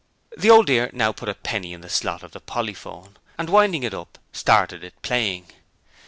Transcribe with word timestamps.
The 0.35 0.49
Old 0.49 0.65
Dear 0.65 0.89
now 0.93 1.11
put 1.11 1.29
a 1.29 1.35
penny 1.35 1.73
in 1.73 1.81
the 1.81 1.87
slot 1.87 2.23
of 2.23 2.31
the 2.31 2.39
polyphone, 2.41 3.17
and 3.37 3.51
winding 3.51 3.83
it 3.83 3.93
up 3.93 4.17
started 4.33 4.83
it 4.83 4.99
playing. 5.03 5.45